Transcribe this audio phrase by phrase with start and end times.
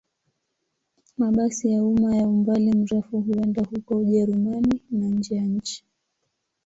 [1.19, 5.85] Mabasi ya umma ya umbali mrefu huenda huko Ujerumani na nje ya nchi.